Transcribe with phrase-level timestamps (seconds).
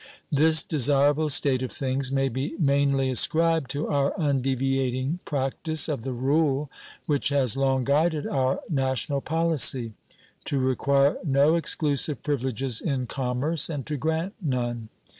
[0.31, 6.11] This desirable state of things may be mainly ascribed to our undeviating practice of the
[6.11, 6.71] rule
[7.05, 9.93] which has long guided our national policy,
[10.45, 14.89] to require no exclusive privileges in commerce and to grant none.